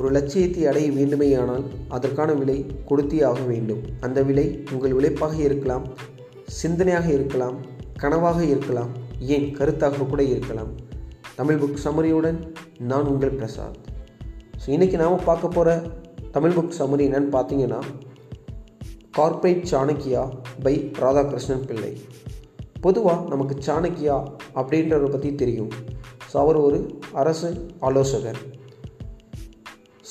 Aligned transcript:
ஒரு 0.00 0.10
லட்சியத்தை 0.16 0.62
அடைய 0.70 0.88
வேண்டுமேயானால் 0.98 1.64
அதற்கான 1.96 2.30
விலை 2.40 2.58
கொடுத்தே 2.90 3.18
ஆக 3.30 3.40
வேண்டும். 3.50 3.82
அந்த 4.06 4.18
விலை 4.28 4.46
உங்கள் 4.72 4.96
உழைப்பாக 4.98 5.36
இருக்கலாம் 5.48 5.86
சிந்தனையாக 6.60 7.06
இருக்கலாம் 7.16 7.56
கனவாக 8.02 8.38
இருக்கலாம் 8.52 8.92
ஏன் 9.34 9.48
கருத்தாக 9.58 10.06
கூட 10.12 10.22
இருக்கலாம். 10.34 10.70
தமிழ் 11.38 11.58
புக் 11.62 11.82
சமரியுடன் 11.84 12.38
நான் 12.90 13.08
உங்கள் 13.10 13.34
பிரசாத் 13.38 13.76
ஸோ 14.62 14.66
இன்றைக்கி 14.76 14.96
நாம் 15.02 15.26
பார்க்க 15.28 15.56
போகிற 15.56 15.68
தமிழ் 16.36 16.54
புக் 16.56 16.78
சமரி 16.78 17.04
என்னன்னு 17.08 17.30
பார்த்தீங்கன்னா 17.36 17.80
கார்ப்பரேட் 19.18 19.64
சாணக்கியா 19.70 20.22
பை 20.64 20.74
ராதாகிருஷ்ணன் 21.02 21.66
பிள்ளை 21.68 21.92
பொதுவாக 22.84 23.28
நமக்கு 23.32 23.56
சாணக்கியா 23.66 24.16
அப்படின்றத 24.60 25.08
பற்றி 25.14 25.30
தெரியும். 25.42 25.72
ஸோ 26.30 26.36
அவர் 26.44 26.58
ஒரு 26.66 26.78
அரசு 27.22 27.50
ஆலோசகர். 27.88 28.40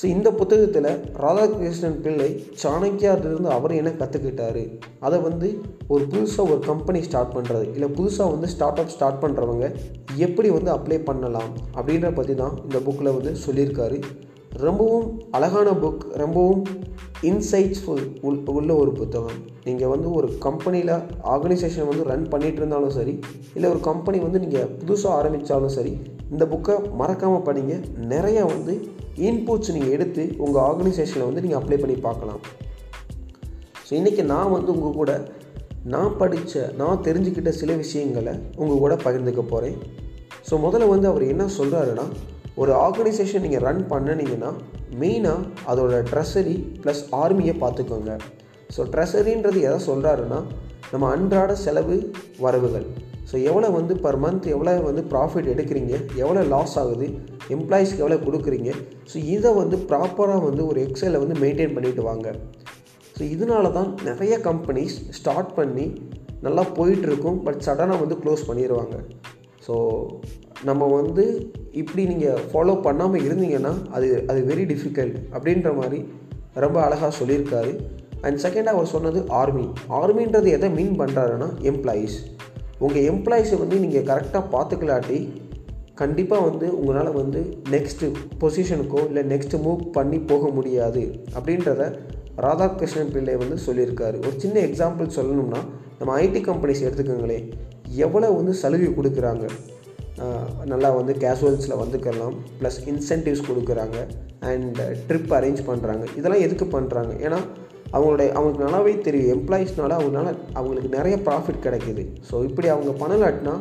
ஸோ 0.00 0.06
இந்த 0.12 0.28
புத்தகத்தில் 0.40 0.90
ராதாகிருஷ்ணன் 1.22 1.96
பிள்ளை 2.04 2.28
சாணக்கியார்லேருந்து 2.60 3.50
அவர் 3.56 3.72
என்ன 3.78 3.90
கற்றுக்கிட்டார் 4.00 4.60
அதை 5.06 5.18
வந்து 5.26 5.48
ஒரு 5.94 6.04
புதுசாக 6.12 6.52
ஒரு 6.52 6.60
கம்பெனி 6.68 7.00
ஸ்டார்ட் 7.08 7.34
பண்ணுறது 7.34 7.66
இல்லை 7.74 7.88
புதுசாக 7.98 8.28
வந்து 8.34 8.48
ஸ்டார்ட் 8.54 8.80
அப் 8.82 8.92
ஸ்டார்ட் 8.94 9.20
பண்ணுறவங்க 9.24 9.66
எப்படி 10.26 10.50
வந்து 10.56 10.70
அப்ளை 10.76 10.98
பண்ணலாம் 11.08 11.50
அப்படின்ற 11.78 12.10
பற்றி 12.18 12.36
தான் 12.42 12.54
இந்த 12.66 12.78
புக்கில் 12.86 13.14
வந்து 13.16 13.32
சொல்லியிருக்காரு. 13.44 13.98
ரொம்பவும் 14.64 15.08
அழகான 15.36 15.68
புக் 15.82 16.04
ரொம்பவும் 16.22 16.62
இன்சைட்ஸ்ஃபுல் 17.30 18.02
உள் 18.28 18.38
உள்ள 18.54 18.70
ஒரு 18.82 18.94
புத்தகம். 19.00 19.38
நீங்கள் 19.66 19.92
வந்து 19.94 20.08
ஒரு 20.18 20.30
கம்பெனியில் 20.46 20.94
ஆர்கனைசேஷன் 21.32 21.90
வந்து 21.90 22.06
ரன் 22.12 22.26
பண்ணிகிட்டு 22.32 22.60
இருந்தாலும் 22.62 22.96
சரி 22.98 23.14
இல்லை 23.56 23.68
ஒரு 23.74 23.82
கம்பெனி 23.90 24.20
வந்து 24.26 24.42
நீங்கள் 24.44 24.72
புதுசாக 24.80 25.18
ஆரம்பித்தாலும் 25.18 25.76
சரி 25.76 25.92
இந்த 26.32 26.44
புக்கை 26.54 26.76
மறக்காமல் 27.02 27.46
படிங்க. 27.50 27.76
நிறையா 28.14 28.44
வந்து 28.54 28.74
இன்புட்ஸ் 29.26 29.72
நீங்கள் 29.74 29.94
எடுத்து 29.96 30.22
உங்கள் 30.44 30.64
ஆர்கனைசேஷனில் 30.68 31.28
வந்து 31.28 31.44
நீங்கள் 31.44 31.60
அப்ளை 31.60 31.78
பண்ணி 31.82 31.96
பார்க்கலாம். 32.06 32.40
ஸோ 33.86 33.90
இன்றைக்கி 33.98 34.22
நான் 34.32 34.52
வந்து 34.56 34.70
உங்கள் 34.76 34.98
கூட 35.00 35.12
நான் 35.92 36.16
படித்த 36.20 36.62
நான் 36.80 37.04
தெரிஞ்சுக்கிட்ட 37.06 37.52
சில 37.60 37.74
விஷயங்களை 37.82 38.34
உங்கள் 38.60 38.82
கூட 38.84 38.94
பகிர்ந்துக்க 39.04 39.42
போகிறேன் 39.52 39.76
ஸோ 40.48 40.56
முதல்ல 40.64 40.88
வந்து 40.92 41.08
அவர் 41.10 41.24
என்ன 41.32 41.44
சொல்கிறாருன்னா 41.58 42.06
ஒரு 42.62 42.72
ஆர்கனைசேஷன் 42.86 43.44
நீங்கள் 43.46 43.64
ரன் 43.66 43.84
பண்ணினீங்கன்னா 43.92 44.50
மெயினாக 45.00 45.46
அதோட 45.72 46.00
ட்ரெஸரி 46.10 46.56
ப்ளஸ் 46.82 47.02
ஆர்மியை 47.22 47.54
பார்த்துக்கோங்க. 47.62 48.12
ஸோ 48.74 48.80
ட்ரெஸரின்றது 48.94 49.60
எதை 49.68 49.78
சொல்கிறாருன்னா 49.88 50.40
நம்ம 50.92 51.08
அன்றாட 51.14 51.52
செலவு 51.64 51.96
வரவுகள். 52.44 52.86
ஸோ 53.30 53.36
எவ்வளோ 53.50 53.68
வந்து 53.78 53.94
பர் 54.04 54.18
மந்த் 54.22 54.46
எவ்வளோ 54.54 54.72
வந்து 54.86 55.02
ப்ராஃபிட் 55.12 55.50
எடுக்கிறீங்க? 55.54 55.94
எவ்வளோ 56.22 56.42
லாஸ் 56.54 56.76
ஆகுது? 56.82 57.06
எம்ப்ளாயீஸ்க்கு 57.56 58.02
எவ்வளோ 58.04 58.18
கொடுக்குறீங்க? 58.26 58.70
ஸோ 59.10 59.16
இதை 59.34 59.50
வந்து 59.60 59.76
ப்ராப்பராக 59.90 60.40
வந்து 60.48 60.62
ஒரு 60.70 60.80
எக்ஸலில் 60.86 61.22
வந்து 61.24 61.36
மெயின்டைன் 61.44 61.74
பண்ணிட்டு 61.76 62.04
வாங்க. 62.10 62.28
ஸோ 63.16 63.22
இதனால 63.34 63.72
தான் 63.78 63.90
நிறைய 64.08 64.34
கம்பெனிஸ் 64.48 64.96
ஸ்டார்ட் 65.18 65.52
பண்ணி 65.58 65.86
நல்லா 66.46 66.62
போயிட்டுருக்கும் 66.78 67.38
பட் 67.46 67.62
சடனாக 67.66 68.02
வந்து 68.02 68.16
க்ளோஸ் 68.22 68.42
பண்ணிடுவாங்க 68.48 68.96
ஸோ 69.66 69.74
நம்ம 70.68 70.86
வந்து 70.98 71.24
இப்படி 71.80 72.02
நீங்கள் 72.12 72.40
ஃபாலோ 72.50 72.74
பண்ணாமல் 72.86 73.24
இருந்தீங்கன்னா 73.28 73.72
அது 73.96 74.08
அது 74.30 74.40
வெரி 74.50 74.64
டிஃபிகல்ட் 74.72 75.18
அப்படின்ற 75.34 75.70
மாதிரி 75.80 76.00
ரொம்ப 76.64 76.78
அழகாக 76.86 77.12
சொல்லியிருக்காரு. 77.20 77.72
அண்ட் 78.26 78.40
செகண்டாக 78.44 78.76
அவர் 78.76 78.92
சொன்னது 78.94 79.20
ஆர்மி 79.40 79.66
ஆர்மின்றது 79.98 80.48
எதை 80.56 80.68
மீன் 80.78 80.96
பண்ணுறாருன்னா 81.02 81.48
எம்ப்ளாயீஸ் 81.70 82.16
உங்கள் 82.84 83.06
எம்ப்ளாயீஸை 83.12 83.56
வந்து 83.62 83.76
நீங்கள் 83.84 84.06
கரெக்டாக 84.10 84.44
பார்த்துக்கலாட்டி 84.54 85.18
கண்டிப்பாக 86.00 86.46
வந்து 86.48 86.66
உங்களால் 86.78 87.18
வந்து 87.18 87.40
நெக்ஸ்ட்டு 87.70 88.06
பொசிஷனுக்கோ 88.42 89.00
இல்லை 89.08 89.22
நெக்ஸ்ட்டு 89.32 89.60
மூவ் 89.64 89.82
பண்ணி 89.96 90.18
போக 90.30 90.48
முடியாது 90.58 91.02
அப்படின்றத 91.36 91.88
ராதாகிருஷ்ணன் 92.44 93.12
பிள்ளை 93.14 93.34
வந்து 93.36 93.56
சொல்லியிருக்காரு. 93.66 94.16
ஒரு 94.26 94.34
சின்ன 94.36 94.56
எக்ஸாம்பிள் 94.68 95.14
சொல்லணும்னா 95.16 95.60
நம்ம 95.98 96.12
ஐடி 96.20 96.40
கம்பெனிஸ் 96.48 96.84
எடுத்துக்கோங்களேன். 96.86 97.46
எவ்வளோ 98.04 98.30
வந்து 98.30 98.54
சலுகை 98.62 98.90
கொடுக்குறாங்க? 98.98 99.44
நல்லா 100.72 100.88
வந்து 100.90 101.12
கேஷுவல்ஸில் 101.24 101.80
வந்துக்கலாம் 101.82 102.34
ப்ளஸ் 102.60 102.80
இன்சென்டிவ்ஸ் 102.92 103.46
கொடுக்குறாங்க 103.48 103.98
அண்ட் 104.50 104.80
ட்ரிப் 105.08 105.32
அரேஞ்ச் 105.38 105.60
பண்ணுறாங்க 105.68 106.04
இதெல்லாம் 106.18 106.44
எதுக்கு 106.46 106.66
பண்ணுறாங்க 106.74 107.12
ஏன்னா 107.26 107.38
அவங்களுடைய 107.94 108.28
அவங்களுக்கு 108.36 108.64
நல்லாவே 108.66 108.92
தெரியும். 109.06 109.32
எம்ப்ளாயீஸ்னால 109.36 109.96
அவங்களால 109.98 110.32
அவங்களுக்கு 110.58 110.90
நிறைய 110.96 111.16
ப்ராஃபிட் 111.28 111.64
கிடைக்கிது. 111.66 112.04
ஸோ 112.28 112.36
இப்படி 112.48 112.68
அவங்க 112.74 112.92
பண்ணலாட்டினா 113.02 113.54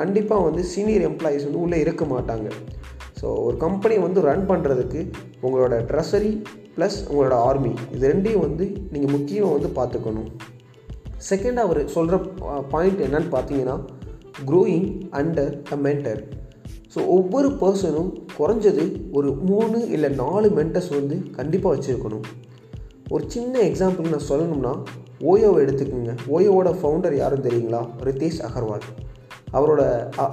கண்டிப்பாக 0.00 0.44
வந்து 0.48 0.62
சீனியர் 0.74 1.06
எம்ப்ளாயீஸ் 1.10 1.46
வந்து 1.48 1.62
உள்ளே 1.64 1.78
இருக்க 1.84 2.04
மாட்டாங்க. 2.14 2.48
ஸோ 3.20 3.26
ஒரு 3.46 3.56
கம்பெனி 3.64 3.96
வந்து 4.06 4.20
ரன் 4.30 4.46
பண்ணுறதுக்கு 4.50 5.00
உங்களோட 5.46 5.74
ட்ரெஸரி 5.90 6.32
ப்ளஸ் 6.76 6.96
உங்களோட 7.10 7.34
ஆர்மி 7.48 7.72
இது 7.94 8.04
ரெண்டையும் 8.12 8.44
வந்து 8.46 8.64
நீங்கள் 8.94 9.12
முக்கியம் 9.16 9.52
வந்து 9.56 9.70
பார்த்துக்கணும். 9.78 10.30
செகண்ட் 11.30 11.60
அவர் 11.64 11.80
சொல்கிற 11.96 12.16
பாயிண்ட் 12.72 13.02
என்னன்னு 13.06 13.30
பார்த்தீங்கன்னா 13.36 13.76
growing 14.50 14.88
under 15.20 15.54
a 15.74 15.78
mentor 15.86 16.22
so 16.94 17.00
ஒவ்வொரு 17.16 17.48
பர்சனும் 17.60 18.10
குறைஞ்சது 18.38 18.84
ஒரு 19.18 19.30
மூணு 19.50 19.78
இல்லை 19.94 20.10
நாலு 20.22 20.48
மென்டர்ஸ் 20.58 20.90
வந்து 20.98 21.16
கண்டிப்பாக 21.38 21.72
வச்சுருக்கணும். 21.74 22.26
ஒரு 23.12 23.24
சின்ன 23.28 23.60
எக்ஸாம்பிள் 23.60 24.12
நான் 24.12 24.28
சொல்லணும்னா 24.28 24.72
ஓயோவை 25.30 25.58
எடுத்துக்கோங்க. 25.64 26.12
ஓயோவோட 26.34 26.70
ஃபவுண்டர் 26.78 27.16
யாரும் 27.16 27.44
தெரியுங்களா? 27.46 27.80
ரிதேஷ் 28.08 28.40
அகர்வால். 28.48 28.86
அவரோட 29.52 29.82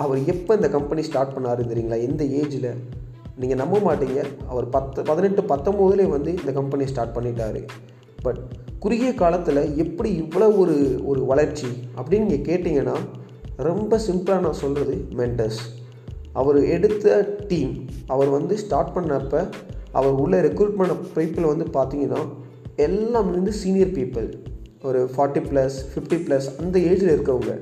அவர் 0.03 0.19
எப்போ 0.33 0.55
இந்த 0.55 0.69
கம்பெனி 0.69 1.01
ஸ்டார்ட் 1.01 1.33
பண்ணாரு 1.35 1.63
தெரியுங்களா? 1.71 1.99
எந்த 2.07 2.23
ஏஜில் 2.23 2.69
நீங்கள் 3.37 3.61
நம்ப 3.61 3.77
மாட்டீங்க. 3.87 4.21
அவர் 4.47 4.69
பத்து 4.69 5.03
பதினெட்டு 5.03 5.41
பத்தொம்போதுலேயே 5.41 6.09
வந்து 6.09 6.31
இந்த 6.31 6.51
கம்பெனி 6.51 6.85
ஸ்டார்ட் 6.91 7.15
பண்ணிட்டாரு. 7.17 7.61
பட் 8.23 8.39
குறுகிய 8.79 9.13
காலத்தில் 9.13 9.61
எப்படி 9.77 10.09
இவ்வளோ 10.21 10.57
ஒரு 10.57 11.01
ஒரு 11.05 11.25
வளர்ச்சி 11.25 11.69
அப்படின்னு 11.97 12.27
நீங்கள் 12.27 12.47
கேட்டிங்கன்னா 12.49 12.95
ரொம்ப 13.55 13.97
சிம்பிளாக 14.07 14.39
நான் 14.39 14.61
சொல்கிறது 14.63 14.95
மென்டர்ஸ் 15.19 15.61
அவர் 16.33 16.63
எடுத்த 16.63 17.15
டீம் 17.47 17.73
அவர் 18.07 18.29
வந்து 18.29 18.57
ஸ்டார்ட் 18.57 18.93
பண்ணப்போ 18.95 19.41
அவர் 19.91 20.13
உள்ள 20.13 20.41
ரெக்ரூட் 20.41 20.77
பண்ண 20.79 20.93
பீப்புள் 21.15 21.51
வந்து 21.53 21.65
பார்த்தீங்கன்னா 21.73 22.21
எல்லாம் 22.87 23.29
வந்து 23.35 23.53
சீனியர் 23.61 23.93
பீப்புள் 23.99 24.27
ஒரு 24.89 24.99
ஃபார்ட்டி 25.13 25.41
ப்ளஸ் 25.49 25.77
ஃபிஃப்டி 25.91 26.17
ப்ளஸ் 26.25 26.47
அந்த 26.61 26.75
ஏஜில் 26.91 27.13
இருக்கவங்க. 27.15 27.53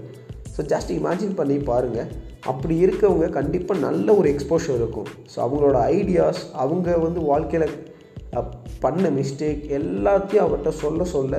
ஸோ 0.56 0.62
ஜஸ்ட் 0.74 0.92
இமேஜின் 1.00 1.38
பண்ணி 1.40 1.58
பாருங்கள் 1.72 2.10
அப்படி 2.52 2.76
இருக்கவங்க 2.86 3.26
கண்டிப்பாக 3.38 3.84
நல்ல 3.88 4.08
ஒரு 4.20 4.28
எக்ஸ்போஷர் 4.34 4.78
இருக்கும். 4.82 5.10
ஸோ 5.32 5.38
அவங்களோட 5.46 5.78
ஐடியாஸ் 5.98 6.42
அவங்க 6.64 6.98
வந்து 7.06 7.22
வாழ்க்கையில் 7.32 7.68
பண்ண 8.84 9.10
மிஸ்டேக் 9.18 9.62
எல்லாத்தையும் 9.80 10.46
அவர்கிட்ட 10.46 10.72
சொல்ல 10.84 11.06
சொல்ல 11.14 11.38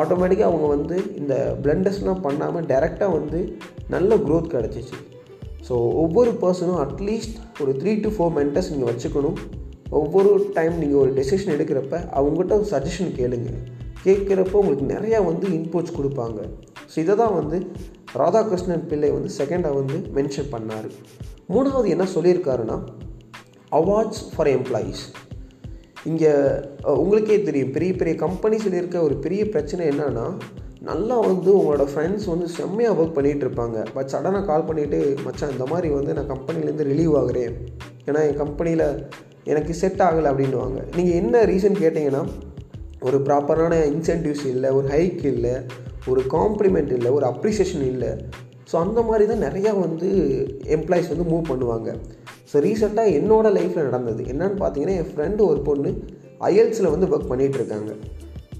ஆட்டோமேட்டிக்காக 0.00 0.48
அவங்க 0.50 0.68
வந்து 0.76 0.96
இந்த 1.20 1.34
பிளண்டர்ஸ்லாம் 1.64 2.24
பண்ணாமல் 2.26 2.68
டைரெக்டாக 2.70 3.10
வந்து 3.18 3.40
நல்ல 3.94 4.16
க்ரோத் 4.26 4.54
கிடச்சிச்சு. 4.54 4.96
ஸோ 5.66 5.74
ஒவ்வொரு 6.02 6.32
பர்சனும் 6.42 6.80
அட்லீஸ்ட் 6.86 7.36
ஒரு 7.62 7.72
த்ரீ 7.80 7.92
டு 8.04 8.10
ஃபோர் 8.14 8.34
மென்டர்ஸ் 8.38 8.72
நீங்கள் 8.72 8.90
வச்சுக்கணும். 8.90 9.38
ஒவ்வொரு 10.00 10.30
டைம் 10.58 10.76
நீங்கள் 10.82 11.00
ஒரு 11.04 11.10
டெசிஷன் 11.18 11.54
எடுக்கிறப்ப 11.56 11.94
அவங்ககிட்ட 12.18 12.52
ஒரு 12.60 12.68
சஜஷன் 12.74 13.12
கேளுங்க. 13.18 13.50
கேட்குறப்போ 14.06 14.56
உங்களுக்கு 14.62 14.86
நிறையா 14.94 15.18
வந்து 15.30 15.46
இன்புட்ஸ் 15.58 15.96
கொடுப்பாங்க. 15.98 16.40
ஸோ 16.92 16.96
இதை 17.04 17.14
தான் 17.22 17.36
வந்து 17.40 17.58
ராதாகிருஷ்ணன் 18.22 18.88
பிள்ளை 18.90 19.10
வந்து 19.16 19.30
செகண்டாக 19.38 19.78
வந்து 19.80 19.96
மென்ஷன் 20.16 20.50
பண்ணார். 20.54 20.88
மூணாவது 21.52 21.88
என்ன 21.94 22.04
சொல்லியிருக்காருன்னா 22.16 22.76
அவார்ட்ஸ் 23.78 24.22
ஃபார் 24.32 24.50
எம்ப்ளாயீஸ் 24.56 25.04
இங்கே 26.10 26.32
உங்களுக்கே 27.02 27.36
தெரியும் 27.46 27.72
பெரிய 27.76 27.92
பெரிய 28.00 28.14
கம்பெனிஸில் 28.24 28.78
இருக்க 28.80 28.96
ஒரு 29.08 29.14
பெரிய 29.24 29.42
பிரச்சனை 29.54 29.82
என்னென்னா 29.92 30.26
நல்லா 30.88 31.16
வந்து 31.28 31.50
உங்களோட 31.58 31.84
ஃப்ரெண்ட்ஸ் 31.90 32.26
வந்து 32.32 32.46
செம்மையாக 32.56 32.98
ஒர்க் 33.00 33.16
பண்ணிகிட்டு 33.18 33.44
இருப்பாங்க. 33.46 33.78
பட் 33.94 34.10
சடனாக 34.12 34.44
கால் 34.50 34.66
பண்ணிவிட்டு 34.68 34.98
மச்சான் 35.26 35.54
இந்த 35.54 35.66
மாதிரி 35.70 35.88
வந்து 35.98 36.16
நான் 36.16 36.32
கம்பெனிலேருந்து 36.32 36.88
ரிலீவ் 36.90 37.14
ஆகுறேன். 37.20 37.54
ஏன்னா 38.08 38.22
என் 38.28 38.40
கம்பெனியில் 38.42 38.86
எனக்கு 39.52 39.72
செட் 39.80 40.02
ஆகலை 40.06 40.28
அப்படின்வாங்க 40.32 40.78
நீங்கள் 40.96 41.18
என்ன 41.20 41.44
ரீசன் 41.52 41.80
கேட்டிங்கன்னா 41.82 42.22
ஒரு 43.06 43.18
ப்ராப்பரான 43.26 43.74
இன்சென்டிவ்ஸ் 43.94 44.46
இல்லை 44.52 44.68
ஒரு 44.78 44.86
ஹைக் 44.94 45.24
இல்லை 45.32 45.54
ஒரு 46.12 46.20
காம்ப்ளிமெண்ட் 46.36 46.92
இல்லை 46.96 47.10
ஒரு 47.18 47.24
அப்ரிசியேஷன் 47.32 47.86
இல்லை. 47.92 48.10
ஸோ 48.70 48.74
அந்த 48.84 49.00
மாதிரி 49.08 49.24
தான் 49.30 49.44
நிறையா 49.46 49.72
வந்து 49.84 50.08
எம்ப்ளாயிஸ் 50.76 51.10
வந்து 51.12 51.26
மூவ் 51.32 51.50
பண்ணுவாங்க. 51.50 51.90
ஸோ 52.50 52.62
ரீசெண்டாக 52.66 53.14
என்னோடய 53.18 53.56
லைஃப்பில் 53.58 53.88
நடந்தது. 53.88 54.22
என்னன்னு 54.32 54.56
பார்த்தீங்கன்னா 54.62 54.96
என் 55.00 55.10
ஃப்ரெண்டு 55.12 55.40
ஒரு 55.50 55.60
பொண்ணு 55.68 55.90
ஐஎல்ஸில் 56.50 56.92
வந்து 56.94 57.08
ஒர்க் 57.12 57.30
பண்ணிகிட்ருக்காங்க 57.32 57.92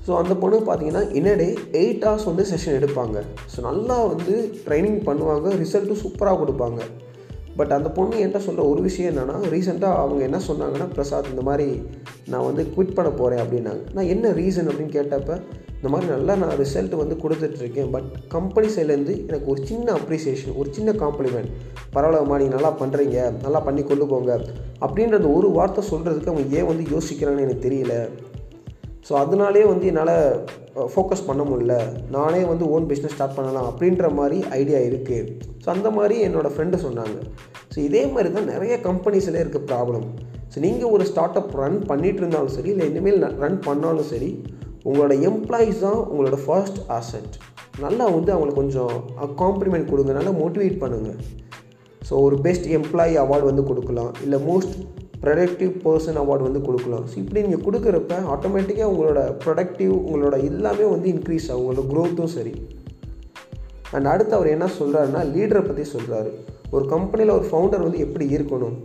ஸோ 0.07 0.13
அந்த 0.21 0.33
பொண்ணு 0.41 0.57
பார்த்தீங்கன்னா 0.69 1.03
in a day 1.19 1.49
eight 1.83 2.05
hours 2.07 2.29
வந்து 2.31 2.45
செஷன் 2.51 2.79
எடுப்பாங்க. 2.81 3.19
ஸோ 3.53 3.59
நல்லா 3.69 3.97
வந்து 4.13 4.35
ட்ரைனிங் 4.67 5.01
பண்ணுவாங்க 5.09 5.49
ரிசல்ட்டும் 5.63 6.03
சூப்பராக 6.05 6.39
கொடுப்பாங்க. 6.43 6.81
பட் 7.57 7.75
அந்த 7.77 7.89
பொண்ணு 7.89 8.15
என்கிட்ட 8.21 8.41
சொல்கிற 8.47 8.63
ஒரு 8.69 8.81
விஷயம் 8.83 9.11
என்னென்னா 9.11 9.37
ரீசெண்டாக 9.55 10.01
அவங்க 10.05 10.23
என்ன 10.29 10.39
சொன்னாங்கன்னா 10.49 10.87
பிரசாத் 10.95 11.31
இந்த 11.31 11.43
மாதிரி 11.43 11.67
நான் 12.33 12.47
வந்து 12.49 12.63
குவிட் 12.77 12.97
பண்ண 12.97 13.11
போகிறேன் 13.11 13.43
அப்படின்னாங்க. 13.45 13.83
நான் 13.97 14.11
என்ன 14.15 14.33
ரீசன் 14.41 14.71
அப்படின்னு 14.71 14.97
கேட்டப்ப 14.99 15.39
இந்த 15.77 15.89
மாதிரி 15.93 16.09
நல்லா 16.13 16.35
நான் 16.35 16.55
ரிசல்ட் 16.61 16.95
வந்து 17.01 17.15
கொடுத்துட்ருக்கேன் 17.23 17.91
பட் 17.91 18.07
கம்பெனி 18.29 18.69
சைட்லேருந்து 18.75 19.15
எனக்கு 19.29 19.47
ஒரு 19.47 19.61
சின்ன 19.67 19.87
அப்ரிசியேஷன் 19.93 20.55
ஒரு 20.57 20.69
சின்ன 20.73 20.93
காம்ப்ளிமெண்ட் 20.93 21.51
பரவாயில்லம்மா 21.95 22.39
நீங்கள் 22.43 22.57
நல்லா 22.57 22.73
பண்ணுறீங்க 22.81 23.19
நல்லா 23.43 23.61
பண்ணி 23.61 23.83
கொண்டு 23.83 24.07
போங்க 24.07 24.33
அப்படின்றது 24.81 25.29
ஒரு 25.35 25.51
வார்த்தை 25.51 25.85
சொல்கிறதுக்கு 25.91 26.33
அவங்க 26.33 26.57
ஏன் 26.61 26.71
வந்து 26.73 26.87
யோசிக்கிறான்னு 26.97 27.45
எனக்கு 27.47 27.67
தெரியல. 27.69 27.97
ஸோ 29.09 29.13
அதனாலே 29.23 29.65
வந்து 29.65 29.87
என்னால் 29.87 30.17
ஃபோக்கஸ் 30.93 31.27
பண்ண 31.27 31.43
முடியல. 31.49 31.75
நானே 32.17 32.41
வந்து 32.53 32.65
ஓன் 32.75 32.87
பிஸ்னஸ் 32.91 33.15
ஸ்டார்ட் 33.17 33.37
பண்ணலாம் 33.39 33.67
அப்படின்ற 33.71 34.09
மாதிரி 34.19 34.39
ஐடியா 34.61 34.81
இருக்குது 34.91 35.31
ஸோ 35.65 35.69
அந்த 35.75 35.89
மாதிரி 35.99 36.17
என்னோடய 36.27 36.55
ஃப்ரெண்டு 36.55 36.79
சொன்னாங்க. 36.87 37.17
ஸோ 37.73 37.79
இதே 37.89 38.03
மாதிரி 38.15 38.31
தான் 38.37 38.51
நிறைய 38.55 38.75
கம்பெனிஸில் 38.89 39.39
இருக்க 39.43 39.61
ப்ராப்ளம் 39.71 40.07
ஸோ 40.53 40.59
நீங்கள் 40.67 40.93
ஒரு 40.97 41.05
ஸ்டார்ட் 41.11 41.39
அப் 41.41 41.55
ரன் 41.61 41.79
பண்ணிகிட்டு 41.91 42.23
இருந்தாலும் 42.23 42.55
சரி 42.57 42.71
இல்லை 42.75 42.87
இனிமேல் 42.93 43.25
ரன் 43.45 43.59
பண்ணாலும் 43.69 44.11
சரி 44.13 44.31
உங்களோட 44.89 45.15
எம்ப்ளாயீஸ் 45.31 45.85
தான் 45.87 46.01
உங்களோட 46.11 46.39
ஃபர்ஸ்ட் 46.45 46.81
ஆசட் 46.99 47.35
நல்லா 47.85 48.05
வந்து 48.17 48.31
அவங்களுக்கு 48.35 48.61
கொஞ்சம் 48.63 48.93
காம்ப்ளிமெண்ட் 49.43 49.91
கொடுங்க. 49.93 50.13
நல்லா 50.19 50.35
மோட்டிவேட் 50.43 50.77
பண்ணுங்கள் 50.83 51.19
ஸோ 52.09 52.15
ஒரு 52.27 52.37
பெஸ்ட் 52.47 52.67
எம்ப்ளாயி 52.79 53.15
அவார்டு 53.23 53.51
வந்து 53.51 53.65
கொடுக்கலாம். 53.71 54.13
இல்லை 54.25 54.39
மோஸ்ட் 54.51 54.75
ப்ரொடக்டிவ் 55.25 55.73
பர்சன் 55.85 56.21
அவார்டு 56.23 56.47
வந்து 56.49 56.63
கொடுக்கலாம். 56.69 57.05
ஸோ 57.11 57.17
இப்படி 57.23 57.43
நீங்கள் 57.47 57.65
கொடுக்குறப்ப 57.67 58.21
ஆட்டோமேட்டிக்காக 58.35 58.91
உங்களோட 58.93 59.21
ப்ரொடக்டிவ் 59.45 59.93
உங்களோட 60.07 60.37
எல்லாமே 60.51 60.87
வந்து 60.95 61.09
இன்க்ரீஸ் 61.15 61.49
ஆகும். 61.51 61.63
உங்களோட 61.65 61.85
க்ரோத்தும் 61.93 62.33
சரி. 62.37 62.55
அண்ட் 63.97 64.11
அடுத்து 64.13 64.37
அவர் 64.39 64.55
என்ன 64.55 64.67
சொல்கிறாருன்னா 64.79 65.23
லீடரை 65.35 65.63
பற்றி 65.67 65.85
சொல்கிறாரு 65.95 66.31
ஒரு 66.77 66.85
கம்பெனியில் 66.93 67.37
ஒரு 67.39 67.47
ஃபவுண்டர் 67.51 67.87
வந்து 67.87 68.01
எப்படி 68.07 68.27
இருக்கணும்? 68.37 68.77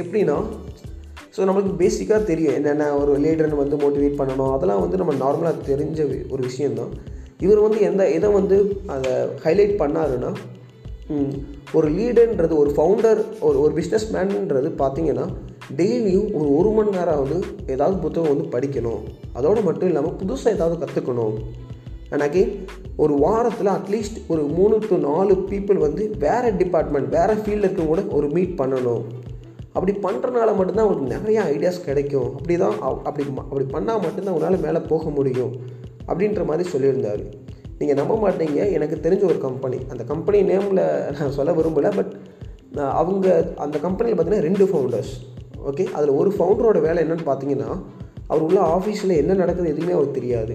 எப்படின்னா 0.00 0.36
ஸோ 1.34 1.42
நம்மளுக்கு 1.48 1.72
பேசிக்காக 1.80 2.20
தெரியும். 2.30 2.54
என்னென்ன 2.58 2.84
ஒரு 3.00 3.12
லீடர்னு 3.24 3.58
வந்து 3.62 3.76
மோட்டிவேட் 3.82 4.18
பண்ணணும். 4.20 4.52
அதெல்லாம் 4.56 4.82
வந்து 4.84 5.00
நம்ம 5.00 5.14
நார்மலாக 5.24 5.66
தெரிஞ்ச 5.70 6.00
ஒரு 6.34 6.42
விஷயந்தான் 6.48 6.92
இவர் 7.44 7.64
வந்து 7.64 7.80
எந்த 7.88 8.02
இதை 8.16 8.28
வந்து 8.38 8.56
அதை 8.94 9.12
ஹைலைட் 9.44 9.74
பண்ணாருன்னா 9.80 10.30
ஒரு 11.78 11.88
லீடுன்றது 11.96 12.54
ஒரு 12.62 12.70
ஃபவுண்டர் 12.76 13.20
ஒரு 13.46 13.56
ஒரு 13.64 13.72
பிஸ்னஸ் 13.78 14.06
மேன்ன்றது 14.14 14.68
பார்த்தீங்கன்னா 14.80 15.26
டெய்லியும் 15.80 16.30
ஒரு 16.38 16.48
ஒரு 16.56 16.70
மணி 16.76 16.90
நேரம் 16.96 17.20
வந்து 17.22 17.38
ஏதாவது 17.74 17.96
புத்தகம் 18.04 18.32
வந்து 18.32 18.48
படிக்கணும். 18.54 19.02
அதோடு 19.38 19.60
மட்டும் 19.68 19.88
இல்லாமல் 19.90 20.18
புதுசாக 20.22 20.56
ஏதாவது 20.56 20.76
கற்றுக்கணும் 20.82 21.36
எனக்கு 22.16 22.42
ஒரு 23.04 23.14
வாரத்தில் 23.24 23.70
அட்லீஸ்ட் 23.76 24.18
ஒரு 24.32 24.42
மூணு 24.58 24.76
டு 24.88 24.96
நாலு 25.06 25.34
பீப்புள் 25.50 25.78
வந்து 25.86 26.02
வேறு 26.26 26.50
டிபார்ட்மெண்ட் 26.60 27.08
வேறு 27.16 27.34
ஃபீல்டில் 27.40 27.66
இருக்க 27.66 27.88
கூட 27.92 28.02
ஒரு 28.18 28.28
மீட் 28.36 28.58
பண்ணணும். 28.60 29.02
அப்படி 29.72 29.92
பண்ணுறனால 30.04 30.50
மட்டும்தான் 30.58 30.86
அவங்களுக்கு 30.86 31.14
நிறையா 31.16 31.40
ஐடியாஸ் 31.54 31.86
கிடைக்கும். 31.88 32.28
அப்படி 32.36 32.56
தான் 32.56 32.76
அப்படி 33.08 33.24
அப்படி 33.50 33.66
பண்ணால் 33.74 34.04
மட்டும்தான் 34.04 34.34
அவனால் 34.34 34.64
மேலே 34.66 34.80
போக 34.92 35.10
முடியும். 35.18 35.52
அப்படின்ற 36.10 36.44
மாதிரி 36.50 36.64
சொல்லியிருந்தார். 36.74 37.24
நீங்கள் 37.80 37.98
நம்ப 38.00 38.14
மாட்டீங்க. 38.24 38.60
எனக்கு 38.76 38.96
தெரிஞ்ச 39.06 39.24
ஒரு 39.32 39.40
கம்பெனி 39.46 39.78
அந்த 39.92 40.02
கம்பெனி 40.12 40.38
நேமில் 40.52 40.82
நான் 41.18 41.36
சொல்ல 41.38 41.52
விரும்பலை 41.58 41.92
பட் 41.98 42.14
அவங்க 43.00 43.26
அந்த 43.64 43.76
கம்பெனியில் 43.84 44.16
பார்த்தீங்கன்னா 44.16 44.46
ரெண்டு 44.48 44.64
ஃபவுண்டர்ஸ் 44.70 45.12
ஓகே 45.68 45.84
அதில் 45.96 46.18
ஒரு 46.20 46.30
ஃபவுண்டரோட 46.36 46.78
வேலை 46.86 46.98
என்னென்னு 47.04 47.28
பார்த்தீங்கன்னா 47.28 47.70
அவர் 48.30 48.44
உள்ள 48.46 48.58
ஆஃபீஸில் 48.76 49.20
என்ன 49.20 49.36
நடக்குது 49.40 49.72
எதுவுமே 49.72 49.94
அவருக்கு 49.96 50.18
தெரியாது. 50.20 50.54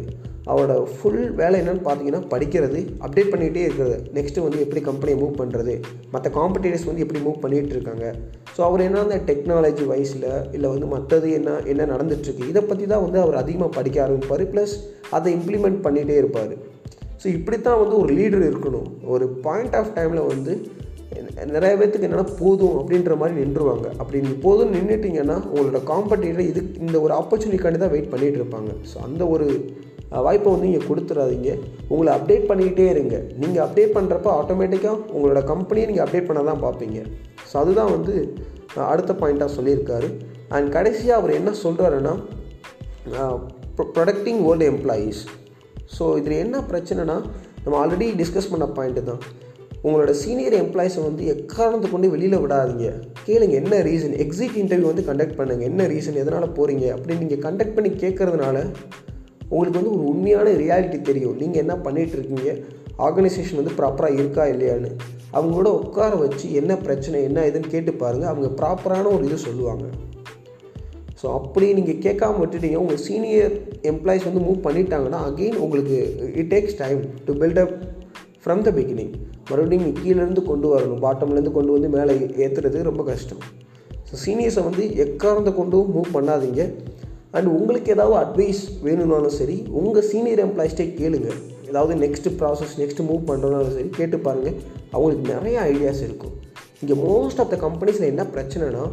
அவரோட 0.51 0.73
ஃபுல் 0.94 1.23
வேலை 1.39 1.56
என்னென்னு 1.62 1.83
பார்த்தீங்கன்னா 1.88 2.21
படிக்கிறது 2.31 2.79
அப்டேட் 3.06 3.31
பண்ணிகிட்டே 3.33 3.63
இருக்கிறது. 3.67 3.97
நெக்ஸ்ட்டு 4.17 4.45
வந்து 4.45 4.63
எப்படி 4.65 4.81
கம்பெனியை 4.88 5.17
மூவ் 5.21 5.39
பண்ணுறது 5.41 5.74
மற்ற 6.13 6.27
காம்படிட்டர்ஸ் 6.38 6.88
வந்து 6.89 7.03
எப்படி 7.06 7.21
மூவ் 7.25 7.38
பண்ணிகிட்டு 7.44 7.75
இருக்காங்க. 7.77 8.06
ஸோ 8.56 8.62
அவர் 8.67 8.85
என்ன 8.88 9.01
அந்த 9.06 9.17
டெக்னாலஜி 9.29 9.85
வைஸில் 9.91 10.27
இல்லை 10.56 10.69
வந்து 10.74 10.89
மற்றது 10.95 11.29
என்ன 11.39 11.56
என்ன 11.74 11.88
நடந்துட்டுருக்கு 11.94 12.50
இதை 12.51 12.63
பற்றி 12.71 12.88
தான் 12.94 13.03
வந்து 13.06 13.19
அவர் 13.24 13.41
அதிகமாக 13.44 13.71
படிக்க 13.79 14.00
ஆரம்பிப்பார். 14.06 14.45
ப்ளஸ் 14.53 14.75
அதை 15.17 15.33
இம்ப்ளிமெண்ட் 15.38 15.81
பண்ணிகிட்டே 15.88 16.17
இருப்பார். 16.24 16.56
ஸோ 17.21 17.27
இப்படித்தான் 17.38 17.81
வந்து 17.81 17.95
ஒரு 18.03 18.12
லீடர் 18.19 18.45
இருக்கணும். 18.51 18.88
ஒரு 19.13 19.25
பாயிண்ட் 19.47 19.75
ஆஃப் 19.79 19.94
டைமில் 19.97 20.29
வந்து 20.33 20.53
நிறைய 21.56 21.73
பேர்த்துக்கு 21.79 22.07
என்னென்னா 22.07 22.27
போதும் 22.41 22.75
அப்படின்ற 22.79 23.13
மாதிரி 23.21 23.35
நின்றுவாங்க. 23.41 23.88
அப்படி 24.01 24.21
நீங்கள் 24.23 24.44
போதும் 24.45 24.73
நின்றுட்டிங்கன்னா 24.75 25.38
உங்களோட 25.51 25.79
காம்படிட்டர் 25.91 26.50
இது 26.51 26.62
இந்த 26.85 26.95
ஒரு 27.06 27.13
ஆப்பர்ச்சுனிட்டிக்காண்டி 27.21 27.79
தான் 27.83 27.94
வெயிட் 27.94 28.12
பண்ணிகிட்டு 28.13 28.39
இருப்பாங்க. 28.41 28.71
ஸோ 28.91 28.97
அந்த 29.07 29.23
ஒரு 29.33 29.47
வாய்ப்பை 30.25 30.50
வந்து 30.53 30.68
நீங்கள் 30.69 30.88
கொடுத்துடாதீங்க 30.88 31.50
உங்களை 31.91 32.09
அப்டேட் 32.18 32.47
பண்ணிக்கிட்டே 32.50 32.88
இருங்க. 32.94 33.18
நீங்கள் 33.41 33.63
அப்டேட் 33.65 33.94
பண்ணுறப்ப 33.97 34.29
ஆட்டோமேட்டிக்காக 34.39 34.97
உங்களோட 35.15 35.41
கம்பெனியை 35.51 35.85
நீங்கள் 35.91 36.06
அப்டேட் 36.06 36.27
பண்ண 36.29 36.41
தான் 36.50 36.63
பார்ப்பீங்க. 36.65 37.01
ஸோ 37.50 37.53
அதுதான் 37.62 37.94
வந்து 37.95 38.15
அடுத்த 38.94 39.13
பாயிண்ட்டாக 39.21 39.51
சொல்லியிருக்காரு. 39.57 40.09
அண்ட் 40.56 40.69
கடைசியாக 40.77 41.19
அவர் 41.21 41.38
என்ன 41.39 41.53
சொல்கிறாருன்னா 41.65 42.15
ப்ரொடக்டிங் 43.97 44.41
ஓல்டு 44.50 44.65
எம்ப்ளாயீஸ் 44.74 45.21
ஸோ 45.95 46.03
இதில் 46.19 46.41
என்ன 46.45 46.57
பிரச்சனைனா 46.71 47.17
நம்ம 47.63 47.75
ஆல்ரெடி 47.83 48.07
டிஸ்கஸ் 48.21 48.51
பண்ண 48.51 48.65
பாயிண்ட்டு 48.77 49.03
தான். 49.09 49.21
உங்களோட 49.85 50.11
சீனியர் 50.21 50.55
எம்ப்ளாயிஸை 50.63 51.01
வந்து 51.07 51.23
எக்காரணத்தை 51.33 51.88
கொண்டு 51.91 52.07
வெளியில் 52.13 52.41
விடாதீங்க. 52.43 52.88
கேளுங்க 53.27 53.55
என்ன 53.61 53.79
ரீசன் 53.88 54.15
எக்ஸிட் 54.23 54.57
இன்டர்வியூ 54.61 54.89
வந்து 54.91 55.05
கண்டக்ட் 55.07 55.38
பண்ணுங்கள் 55.39 55.69
என்ன 55.69 55.88
ரீசன் 55.93 56.19
எதனால் 56.23 56.55
போகிறீங்க 56.57 56.85
அப்படின்னு 56.95 57.23
நீங்கள் 57.25 57.43
கண்டக்ட் 57.45 57.75
பண்ணி 57.77 57.91
கேட்குறதுனால 58.03 58.57
உங்களுக்கு 59.53 59.79
வந்து 59.79 59.93
ஒரு 59.95 60.03
உண்மையான 60.11 60.51
ரியாலிட்டி 60.63 60.99
தெரியும். 61.09 61.35
நீங்கள் 61.41 61.61
என்ன 61.63 61.73
பண்ணிகிட்ருக்கீங்க 61.85 62.51
ஆர்கனைசேஷன் 63.07 63.59
வந்து 63.61 63.77
ப்ராப்பராக 63.79 64.19
இருக்கா 64.21 64.43
இல்லையான்னு. 64.53 64.91
அவங்களோட 65.38 65.69
உட்கார 65.81 66.11
வச்சு 66.23 66.45
என்ன 66.59 66.71
பிரச்சனை 66.85 67.19
என்ன 67.29 67.45
இதுன்னு 67.49 67.73
கேட்டு 67.73 67.91
பாருங்கள் 68.03 68.31
அவங்க 68.31 68.49
ப்ராப்பரான 68.61 69.11
ஒரு 69.17 69.25
இது 69.29 69.39
சொல்லுவாங்க. 69.47 69.85
ஸோ 71.21 71.27
அப்படி 71.39 71.65
நீங்கள் 71.79 72.00
கேட்காம 72.06 72.39
விட்டுட்டீங்க 72.41 72.77
உங்கள் 72.83 73.01
சீனியர் 73.07 73.56
எம்ப்ளாயிஸ் 73.91 74.27
வந்து 74.27 74.44
மூவ் 74.45 74.59
பண்ணிட்டாங்கன்னா 74.68 75.19
அகெயின் 75.29 75.57
உங்களுக்கு 75.65 75.97
it 76.41 76.51
takes 76.53 76.79
time 76.83 77.01
to 77.27 77.33
build up 77.41 77.75
from 78.44 78.63
the 78.68 78.71
beginning 78.77 79.12
மறுபடியும் 79.50 79.83
நீங்கள் 79.83 80.03
கீழேருந்து 80.03 80.44
கொண்டு 80.50 80.68
வரணும் 80.73 81.03
பாட்டம்லேருந்து 81.06 81.53
கொண்டு 81.57 81.71
வந்து 81.75 81.89
மேலே 81.95 82.13
ஏற்றுறது 82.45 82.79
ரொம்ப 82.89 83.01
கஷ்டம். 83.12 83.41
ஸோ 84.09 84.15
சீனியர்ஸை 84.23 84.63
வந்து 84.69 84.83
எக்காரத்தை 85.06 85.51
கொண்டும் 85.59 85.91
மூவ் 85.95 86.09
பண்ணாதீங்க. 86.18 86.62
அண்ட் 87.38 87.50
உங்களுக்கு 87.57 87.89
ஏதாவது 87.95 88.15
அட்வைஸ் 88.24 88.62
வேணும்னாலும் 88.85 89.35
சரி 89.39 89.57
உங்கள் 89.81 90.07
சீனியர் 90.12 90.44
எம்ப்ளாயிஸ்டே 90.45 90.88
கேளுங்க. 91.00 91.29
ஏதாவது 91.71 91.94
நெக்ஸ்ட்டு 92.03 92.33
ப்ராசஸ் 92.39 92.74
நெக்ஸ்ட் 92.81 93.01
மூவ் 93.09 93.27
பண்ணுறதுனாலும் 93.29 93.75
சரி 93.77 93.91
கேட்டு 94.00 94.17
பாருங்கள் 94.27 94.57
அவங்களுக்கு 94.94 95.25
நிறைய 95.35 95.57
ஐடியாஸ் 95.74 96.01
இருக்கும். 96.07 96.33
இங்கே 96.81 96.95
மோஸ்ட் 97.06 97.39
ஆஃப் 97.42 97.50
த 97.54 97.57
கம்பெனிஸில் 97.63 98.07
என்ன 98.12 98.24
பிரச்சனைனா 98.36 98.83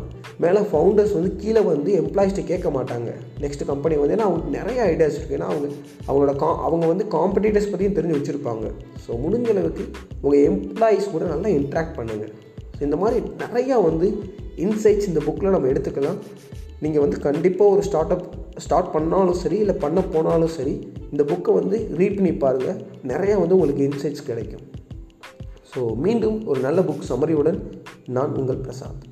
மேலே 0.44 0.61
ஃபவுண்டர்ஸ் 0.70 1.14
வந்து 1.17 1.31
கீழே 1.43 1.61
வந்து 1.69 1.90
எம்ப்ளாயிஸ்ட்டு 2.00 2.44
கேட்க 2.50 2.69
மாட்டாங்க. 2.75 3.11
நெக்ஸ்ட் 3.44 3.64
கம்பெனி 3.70 3.94
வந்து 4.00 4.14
ஏன்னா 4.17 4.26
அவங்களுக்கு 4.26 4.56
நிறைய 4.58 4.79
ஐடியாஸ் 4.93 5.17
இருக்குது 5.19 5.37
ஏன்னா 5.38 5.49
அவங்க 5.52 5.69
அவங்களோட 6.08 6.35
கா 6.43 6.49
அவங்க 6.67 6.85
வந்து 6.93 7.05
காம்படிட்டர்ஸ் 7.17 7.70
பற்றியும் 7.70 7.96
தெரிஞ்சு 7.99 8.19
வச்சுருப்பாங்க. 8.19 8.67
ஸோ 9.05 9.11
முடிஞ்ச 9.25 9.49
அளவுக்கு 9.55 9.87
உங்கள் 10.25 10.44
எம்ப்ளாயீஸ் 10.50 11.12
கூட 11.14 11.25
நல்லா 11.32 11.50
இன்ட்ராக்ட் 11.58 11.96
பண்ணுங்கள் 12.00 12.32
ஸோ 12.76 12.82
இந்த 12.88 12.99
மாதிரி 13.05 13.20
நிறையா 13.44 13.79
வந்து 13.88 14.08
இன்சைட்ஸ் 14.67 15.08
இந்த 15.12 15.22
புக்கில் 15.29 15.55
நம்ம 15.56 15.72
எடுத்துக்கலாம். 15.72 16.20
நீங்கள் 16.84 17.03
வந்து 17.05 17.17
கண்டிப்பாக 17.27 17.74
ஒரு 17.74 17.82
ஸ்டார்ட் 17.89 18.15
அப் 18.17 18.27
ஸ்டார்ட் 18.65 18.94
பண்ணாலும் 18.94 19.39
சரி 19.43 19.56
இல்லை 19.65 19.74
பண்ண 19.84 20.01
போனாலும் 20.15 20.53
சரி 20.58 20.74
இந்த 21.12 21.22
புக்கை 21.31 21.53
வந்து 21.60 21.77
ரீட் 22.01 22.19
பண்ணி 22.19 22.32
பாருங்கள் 22.44 22.81
நிறையா 23.12 23.36
வந்து 23.43 23.56
உங்களுக்கு 23.58 23.86
இன்சைட்ஸ் 23.91 24.29
கிடைக்கும். 24.31 24.65
ஸோ 25.72 25.81
மீண்டும் 26.05 26.36
ஒரு 26.51 26.60
நல்ல 26.67 26.81
புக் 26.89 27.08
சமரியுடன் 27.10 27.58
நான் 28.08 28.34
உங்கள் 28.34 28.60
பிரசாத் 28.60 29.03